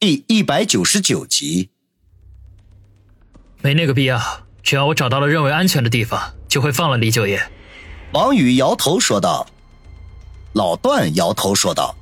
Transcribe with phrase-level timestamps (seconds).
[0.00, 1.70] 第一百九十九集，
[3.60, 4.44] 没那个必要。
[4.62, 7.50] 只要我找到了认为安全的地方，就会放了李九爷。
[8.12, 9.48] 王宇摇头说道。
[10.52, 11.96] 老段摇头说道：“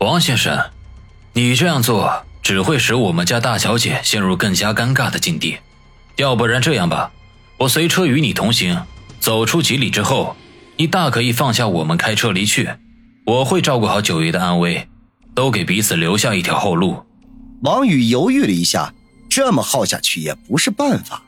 [0.00, 0.72] 王先生，
[1.32, 5.56] 你这样做只会使我们家大小姐陷入更加尴尬的境地。
[6.16, 7.12] 要不然这样吧，
[7.60, 8.84] 我随车与你同行，
[9.20, 10.36] 走出几里之后，
[10.76, 12.68] 你大可以放下我们，开车离去。
[13.24, 14.86] 我会照顾好九爷的安危。”
[15.36, 17.04] 都给彼此留下一条后路。
[17.62, 18.92] 王宇犹豫了一下，
[19.28, 21.22] 这么耗下去也不是办法。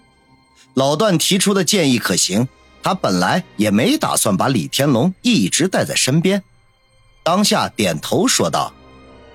[0.72, 2.48] 老段提出的建议可行，
[2.82, 6.42] 他本来也没打算把李天龙一直带在身边。
[7.22, 8.72] 当下点头说道：“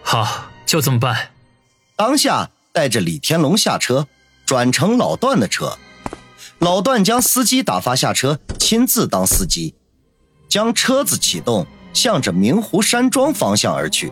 [0.01, 1.29] 好，就这么办。”
[1.95, 4.07] 当下带着李天龙下车，
[4.43, 5.77] 转乘老段的车。
[6.57, 9.75] 老段将司机打发下车，亲自当司机，
[10.49, 14.11] 将车子启动，向着明湖山庄方向而去。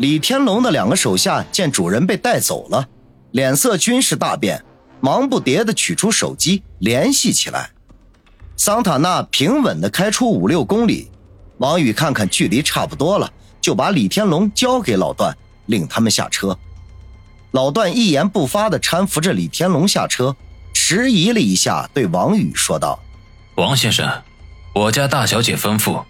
[0.00, 2.88] 李天龙的两个手下见主人被带走了，
[3.32, 4.64] 脸色均是大变，
[4.98, 7.68] 忙不迭地取出手机联系起来。
[8.56, 11.10] 桑塔纳平稳地开出五六公里，
[11.58, 13.30] 王宇看看距离差不多了，
[13.60, 16.58] 就把李天龙交给老段，令他们下车。
[17.50, 20.34] 老段一言不发地搀扶着李天龙下车，
[20.72, 22.98] 迟疑了一下，对王宇说道
[23.56, 24.10] ：“王先生，
[24.74, 26.02] 我家大小姐吩咐，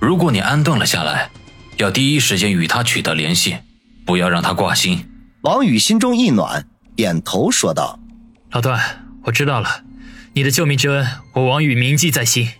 [0.00, 1.30] 如果你安顿了下来。”
[1.76, 3.58] 要第一时间与他取得联系，
[4.06, 5.08] 不要让他挂心。
[5.42, 8.00] 王宇心中一暖，点头说道
[8.50, 9.84] ：“老段，我知道了，
[10.32, 12.50] 你的救命之恩，我王宇铭记在心。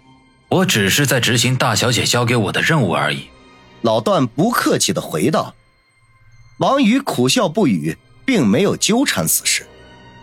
[0.48, 3.28] 我只是在执行大小姐交给我的任务而已。”
[3.82, 5.54] 老段不客气的回道。
[6.58, 9.66] 王宇苦笑不语，并没有纠缠此事，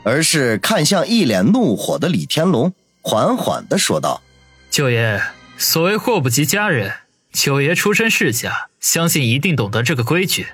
[0.03, 4.21] 而是看向一脸怒火的李天龙，缓缓的说道
[4.69, 5.21] ：“舅爷，
[5.57, 6.93] 所谓祸不及家人。”
[7.33, 10.47] 九爷出身世家，相信一定懂得这个规矩。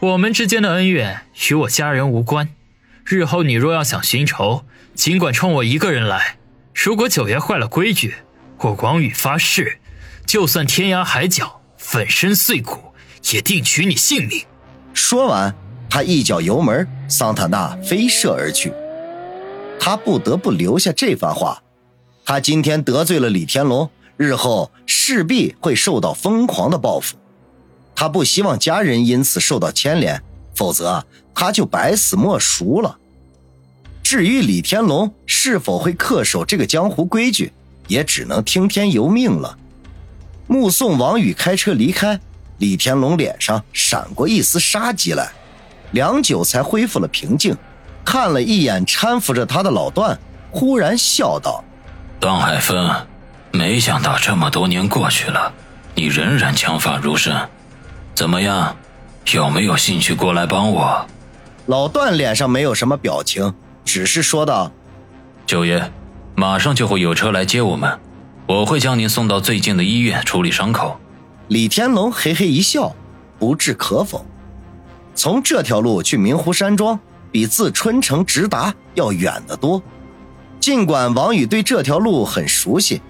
[0.00, 2.48] 我们之间的恩怨与我家人无关。
[3.04, 4.64] 日后你若要想寻仇，
[4.94, 6.38] 尽管冲我一个人来。
[6.74, 8.14] 如果九爷坏了规矩，
[8.58, 9.78] 我王宇发誓，
[10.26, 12.94] 就算天涯海角、粉身碎骨，
[13.32, 14.42] 也定取你性命。
[14.94, 15.54] 说完，
[15.90, 18.72] 他一脚油门，桑塔纳飞射而去。
[19.78, 21.62] 他不得不留下这番话。
[22.24, 23.90] 他今天得罪了李天龙。
[24.16, 27.16] 日后势必会受到疯狂的报复，
[27.94, 30.22] 他不希望家人因此受到牵连，
[30.54, 31.04] 否则
[31.34, 32.96] 他就百死莫赎了。
[34.02, 37.52] 至于李天龙是否会恪守这个江湖规矩，
[37.88, 39.58] 也只能听天由命了。
[40.46, 42.18] 目送王宇开车离开，
[42.58, 45.30] 李天龙脸上闪过一丝杀机来，
[45.90, 47.56] 良久才恢复了平静，
[48.04, 50.16] 看了一眼搀扶着他的老段，
[50.52, 51.62] 忽然笑道
[52.20, 52.88] ：“段海峰。”
[53.52, 55.52] 没想到这么多年过去了，
[55.94, 57.34] 你仍然枪法如神，
[58.14, 58.76] 怎么样？
[59.32, 61.04] 有没有兴趣过来帮我？
[61.66, 63.52] 老段脸上没有什么表情，
[63.84, 64.70] 只是说道
[65.44, 65.90] ：“九爷，
[66.36, 67.98] 马上就会有车来接我们，
[68.46, 70.96] 我会将您送到最近的医院处理伤口。”
[71.48, 72.94] 李天龙嘿嘿一笑，
[73.38, 74.24] 不置可否。
[75.14, 76.98] 从这条路去明湖山庄，
[77.32, 79.82] 比自春城直达要远得多。
[80.60, 83.00] 尽管王宇对这条路很熟悉。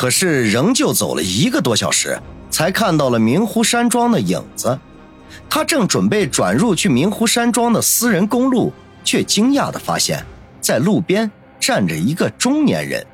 [0.00, 2.18] 可是，仍旧走了一个多小时，
[2.50, 4.78] 才看到了明湖山庄的影子。
[5.50, 8.72] 他正准备转入去明湖山庄的私人公路，
[9.04, 10.24] 却惊讶地发现，
[10.58, 11.30] 在路边
[11.60, 13.06] 站着一个中年人。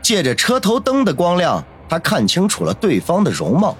[0.00, 3.76] 借着车头灯的光亮，他看清楚了对方的容貌。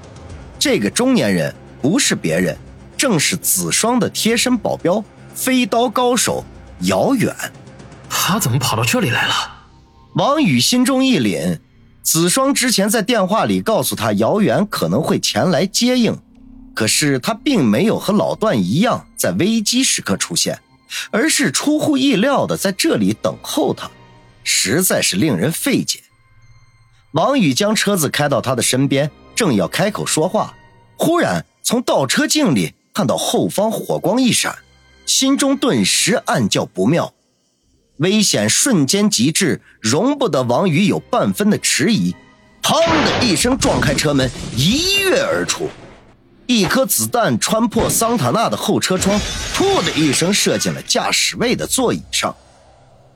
[0.58, 2.54] 这个中年人不是别人，
[2.94, 5.02] 正是子双的贴身保镖，
[5.34, 6.44] 飞刀高手
[6.80, 7.34] 姚远。
[8.10, 9.32] 他怎么跑到这里来了？
[10.16, 11.58] 王宇心中一凛。
[12.02, 16.18] 子双之前在电话里告诉他，姚远可能会前来接应，
[16.74, 20.60] 可是他并没有和老段一样在危机时刻出现，
[21.10, 23.88] 而是出乎意料的在这里等候他，
[24.42, 26.00] 实在是令人费解。
[27.12, 30.54] 王宇将车子开到他的身边，正要开口说话，
[30.96, 34.56] 忽然从倒车镜里看到后方火光一闪，
[35.06, 37.14] 心中顿时暗叫不妙。
[38.02, 42.12] 危险瞬间极致，容不得王宇有半分的迟疑。
[42.60, 45.68] 砰的一声撞开车门，一跃而出。
[46.46, 49.18] 一颗子弹穿破桑塔纳的后车窗，
[49.54, 52.34] 噗的一声射进了驾驶位的座椅上。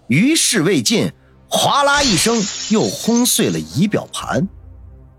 [0.06, 1.10] 于事未尽，
[1.48, 2.40] 哗啦一声
[2.70, 4.46] 又轰碎了仪表盘。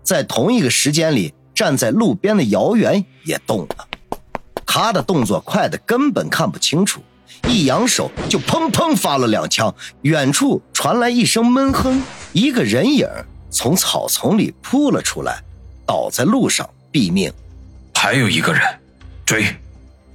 [0.02, 3.88] 在同一个时间里，站在路边的姚远也动了。
[4.64, 7.02] 他的动作快得根本看不清楚。
[7.48, 12.02] 一扬手就砰砰发了两枪，远处传来一声闷哼，
[12.32, 13.08] 一个人影
[13.50, 15.42] 从草丛里扑了出来，
[15.86, 17.32] 倒在路上毙命。
[17.94, 18.62] 还有一个人，
[19.24, 19.56] 追！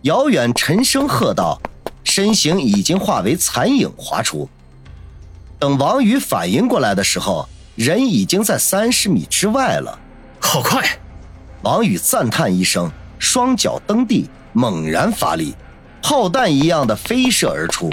[0.04, 1.62] 遥远沉声喝道，
[2.04, 4.48] 身形已经化为残影滑出。
[5.59, 10.00] 等王宇反应过来的时候，人已经在三十米之外了。
[10.39, 10.86] 好快！
[11.62, 15.56] 王宇赞叹一声，双脚蹬地，猛然发力，
[16.03, 17.89] 炮弹一样的飞射而出。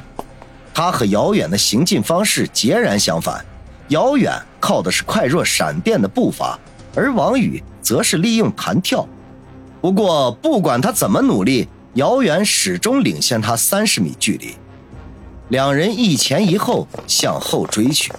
[0.74, 3.44] 他和遥远的行进方式截然相反，
[3.88, 6.58] 遥远靠的是快若闪电的步伐，
[6.94, 9.06] 而王宇则是利用弹跳。
[9.80, 14.54] 不过，不管他怎么努力，遥远始终领先他三十米距离。
[15.48, 18.12] 两人一前一后向后追去，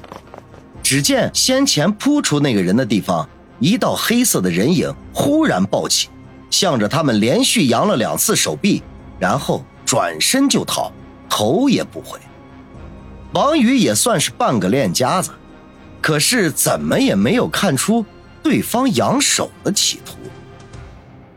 [0.83, 3.27] 只见先前扑出那个人的地方，
[3.59, 6.09] 一道黑色的人影忽然暴起，
[6.49, 8.83] 向着他们连续扬了两次手臂，
[9.17, 10.89] 然后转身就逃，
[11.29, 12.17] 头也不回。
[13.33, 15.31] 王宇也算是半个练家子，
[15.99, 18.05] 可是怎么也没有看出
[18.41, 20.13] 对方扬手的企图，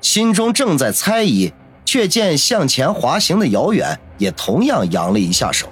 [0.01, 1.53] 心中正在猜疑，
[1.85, 5.69] 却见向前滑行的姚远也同样扬了一下手。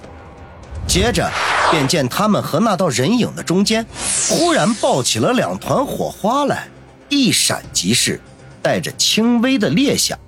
[0.89, 1.31] 接着，
[1.71, 3.87] 便见他们和那道人影的中间，
[4.29, 6.67] 忽然爆起了两团火花来，
[7.09, 8.21] 一闪即逝，
[8.61, 10.19] 带着轻微的裂响。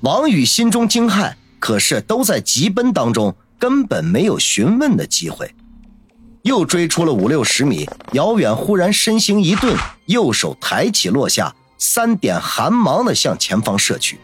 [0.00, 1.32] 王宇心中惊骇，
[1.62, 5.54] 可是都在急奔当中，根本没有询问的机会。
[6.42, 14.18] 又追出了五六十米，遥远忽然身形一顿，右手抬起落下，三点寒芒的向前方射去。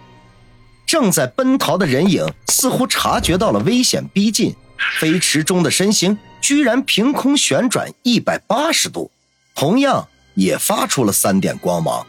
[0.84, 4.52] 正在奔逃的人影似乎察觉到了危险逼近。
[4.98, 9.12] 飞驰中的身形居然凭空旋转一百八十度，
[9.54, 12.04] 同样也发出了三点光芒。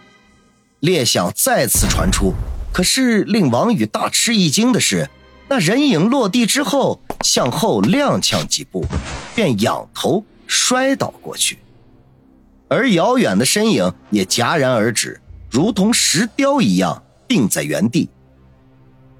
[0.79, 2.33] 裂响再次传出，
[2.73, 5.07] 可是令王宇大吃一惊的是，
[5.49, 8.85] 那人影落地之后向后踉跄几步，
[9.35, 11.57] 便仰头摔倒过去，
[12.67, 15.19] 而遥远的身影也戛然而止，
[15.49, 18.09] 如同石雕一样定在原地。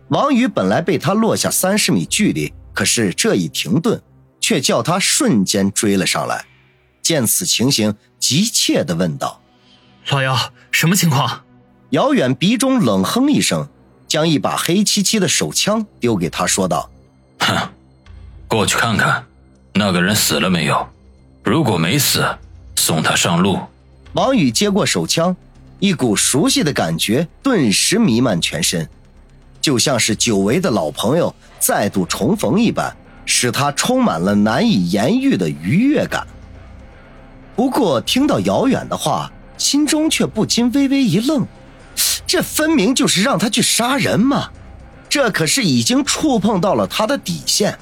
[0.10, 2.54] 王宇本来被他落下三十米距离。
[2.72, 4.02] 可是这一停顿，
[4.40, 6.46] 却叫他瞬间追了上来。
[7.02, 9.42] 见此情形，急切地问道
[10.10, 11.44] ：“老姚，什么情况？”
[11.92, 13.68] 遥远鼻中冷哼一声，
[14.10, 16.90] 将一把黑漆漆的手枪丢给他，说道
[17.40, 17.56] ：“哼，
[18.48, 19.24] 过去看看，
[19.74, 20.86] 那个人死了没有？
[21.44, 22.26] 如果没死，
[22.76, 23.60] 送他上路。”
[24.14, 25.36] 王宇接过手枪，
[25.78, 28.90] 一股熟悉的感觉顿时弥漫全身。
[29.62, 32.96] 就像是久违的老朋友再度重逢一般，
[33.26, 36.26] 使他充满了难以言喻的愉悦感。
[37.56, 41.46] 不过听到遥远的话，心中却不禁微微一愣，
[42.30, 44.52] 这分明就是让他去杀人嘛！
[45.10, 47.76] 这可是已经触碰到了他的底线。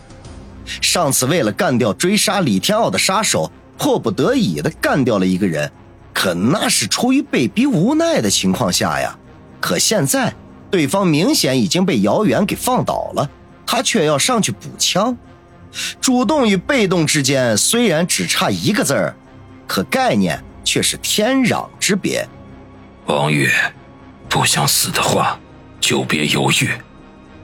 [0.82, 5.70] 上次为了干掉追杀李天傲的杀手，迫不得已的干掉了一个人，
[6.14, 9.20] 可那是出于被逼无奈的情况下呀。
[9.60, 10.34] 可现在。
[10.70, 13.30] 对方明显已经被姚远给放倒了，
[13.66, 15.18] 他却要上去补枪。
[16.02, 19.16] 主动与被动之间虽然只差一个字儿，
[19.66, 22.28] 可概念却是天壤之别。
[23.06, 23.50] 王宇，
[24.30, 25.40] 不想死的话，
[25.80, 26.72] 就别犹豫。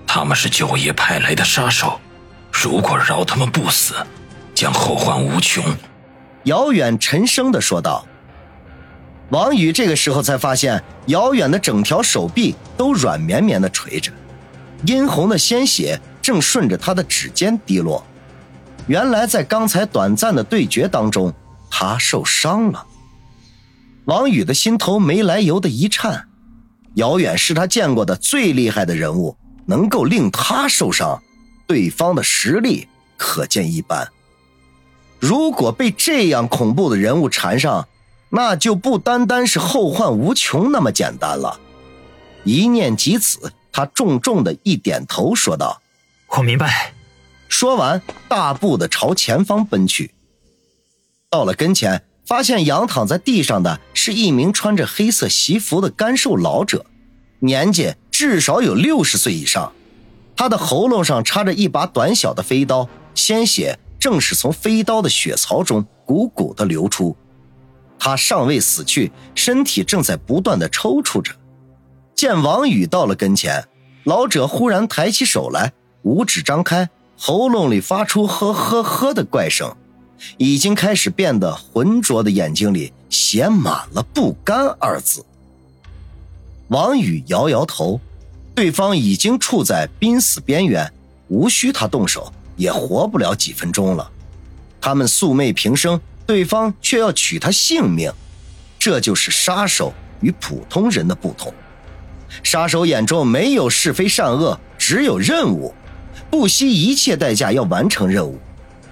[0.06, 2.00] 他们是九爷派来的杀手，
[2.52, 3.96] 如果饶他们不死，
[4.54, 5.64] 将后患无穷。
[6.44, 8.06] 姚远沉声的说道。
[9.30, 14.12] 王宇这个时候才发现，遥远的整条手臂都软绵绵的垂着，
[14.86, 18.06] 殷红的鲜血正顺着他的指尖滴落。
[18.86, 21.34] 原来在刚才短暂的对决当中，
[21.72, 22.86] 他受伤了。
[24.06, 26.28] 王宇的心头没来由的一颤，
[26.96, 29.36] 遥远是他见过的最厉害的人物，
[29.66, 31.22] 能够令他受伤，
[31.66, 34.08] 对方的实力可见一斑。
[35.20, 37.88] 如果被这样恐怖的人物缠上，
[38.30, 41.60] 那就不单单是后患无穷那么简单了。
[42.44, 45.82] 一念及此，他重重的一点头，说道
[46.36, 46.94] ：“我明白。”
[47.48, 50.14] 说完，大步的朝前方奔去。
[51.30, 56.86] 到了跟前，发现仰躺在地上的是一名穿着黑色西服的干瘦老者，
[57.40, 59.72] 年纪至少有六十岁以上。
[60.36, 67.16] 他的喉咙上插着一把短小的飞刀，鲜血正是从飞刀的血槽中汩汩的流出。
[68.00, 71.34] 他尚未死去，身体正在不断的抽搐着。
[72.16, 73.64] 见王宇到了跟前，
[74.04, 79.76] 老者忽然抬起手来，五指张开，喉咙里发出呵呵呵的怪声，
[80.38, 85.26] 已经开始变得浑浊的眼睛里写满了不甘二字。
[86.70, 88.00] 王宇摇摇头，
[88.56, 90.92] 对方已经处在濒死边缘，
[91.28, 94.10] 无需他动手，也活不了几分钟了。
[94.80, 96.00] 他们素昧平生。
[96.26, 98.10] 对方却要取他性命，
[98.80, 101.54] 这就是杀手与普通人的不同。
[102.44, 105.74] 杀手眼中没有是非善恶，只有任务，
[106.32, 108.40] 不惜一切代价要完成任务，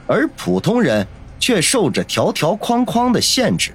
[0.08, 1.08] 而普通人
[1.42, 3.74] 却受着条条框框的限制，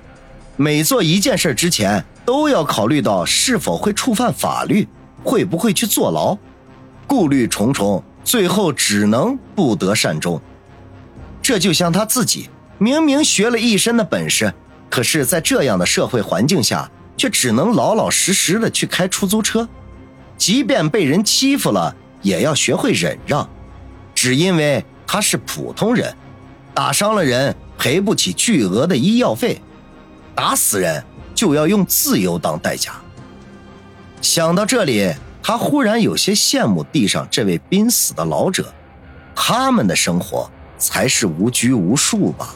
[0.57, 4.87] 每做一件事之前都要考虑到是否会触犯法律，
[5.25, 6.39] 会不会去坐牢，
[7.09, 10.41] 顾虑重重，最后只能不得善终。
[11.43, 14.55] 这就像他自己，明明学了一身的本事，
[14.89, 19.69] 可是，在这样的社会环境下，却只能老老实实的去开出租车，
[20.37, 23.49] 即便被人欺负了，也要学会忍让，
[24.15, 26.15] 只因为他是普通人，
[26.77, 29.63] 打伤了人赔不起巨额的医药费，
[30.35, 31.03] 打死人
[31.35, 32.93] 就要用自由当代价。
[34.21, 38.71] 想到这里，他忽然有些羡慕地上这位濒死的老者，
[39.35, 40.51] 他们的生活。
[40.79, 42.55] 才是无拘无束吧。